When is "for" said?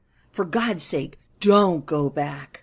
0.31-0.45